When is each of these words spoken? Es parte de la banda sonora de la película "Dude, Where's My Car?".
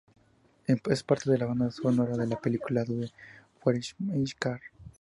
Es 0.65 1.03
parte 1.03 1.29
de 1.29 1.37
la 1.37 1.45
banda 1.45 1.69
sonora 1.69 2.17
de 2.17 2.25
la 2.25 2.35
película 2.35 2.83
"Dude, 2.83 3.11
Where's 3.63 3.93
My 3.99 4.25
Car?". 4.31 4.59